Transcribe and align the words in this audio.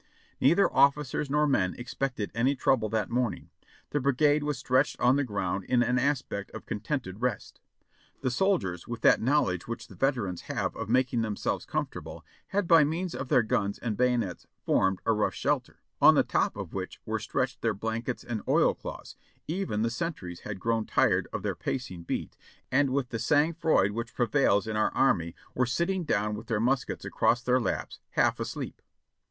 "Neither 0.39 0.67
officers 0.73 1.29
nor 1.29 1.45
men 1.45 1.75
expected 1.75 2.31
any 2.33 2.55
trouble 2.55 2.89
that 2.89 3.11
morning. 3.11 3.51
The 3.91 3.99
brigade 3.99 4.41
was 4.41 4.57
stretched 4.57 4.99
on 4.99 5.15
the 5.15 5.23
ground 5.23 5.63
in 5.65 5.83
an 5.83 5.99
aspect 5.99 6.49
of 6.55 6.65
contented 6.65 7.21
rest. 7.21 7.59
The 8.21 8.31
soldiers, 8.31 8.87
with 8.87 9.01
that 9.01 9.21
knowledge 9.21 9.67
which 9.67 9.89
the 9.89 9.93
veterans 9.95 10.41
have 10.49 10.75
of 10.75 10.89
making 10.89 11.21
themselves 11.21 11.67
comfortable, 11.67 12.25
had 12.47 12.67
by 12.67 12.83
means 12.83 13.13
of 13.13 13.27
their 13.27 13.43
guns 13.43 13.77
and 13.77 13.95
bayonets 13.95 14.47
formed 14.65 15.01
a 15.05 15.13
rough 15.13 15.35
shelter, 15.35 15.83
on 16.01 16.15
the 16.15 16.23
top 16.23 16.55
of 16.57 16.73
which 16.73 16.99
were 17.05 17.19
stretched 17.19 17.61
their 17.61 17.75
blankets 17.75 18.23
and 18.23 18.41
oilcloths; 18.47 19.15
even 19.47 19.83
the 19.83 19.91
sentries 19.91 20.39
had 20.39 20.59
grown 20.59 20.87
tired 20.87 21.27
of 21.31 21.43
pacing 21.59 21.99
their 21.99 22.05
beat, 22.05 22.35
and 22.71 22.89
with 22.89 23.09
the 23.09 23.19
sang 23.19 23.53
froid 23.53 23.91
which 23.91 24.09
572 24.09 24.13
JOHNNY 24.15 24.15
REB 24.15 24.15
AND 24.15 24.27
BILLY 24.31 24.45
YANK 24.47 24.55
prevails 24.65 24.67
in 24.67 24.75
our 24.77 24.91
army, 24.95 25.35
were 25.53 25.65
sitting 25.67 26.03
down 26.05 26.33
with 26.33 26.47
their 26.47 26.59
muskets 26.59 27.05
across 27.05 27.43
their 27.43 27.59
laps, 27.59 27.99
half 28.17 28.39
asleep. 28.39 28.81